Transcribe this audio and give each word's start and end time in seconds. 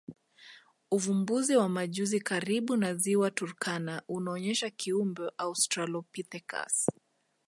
Uvumbuzi 0.91 1.55
wa 1.55 1.69
majuzi 1.69 2.19
karibu 2.21 2.77
na 2.77 2.95
Ziwa 2.95 3.31
Turkana 3.31 4.01
unaonyesha 4.07 4.69
kiumbe 4.69 5.23
Australopithecus 5.37 6.87